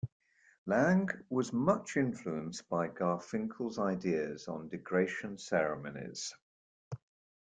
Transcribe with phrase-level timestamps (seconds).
[0.65, 6.33] Laing, was much influenced by Garfinkel's ideas on 'degradation ceremonies'.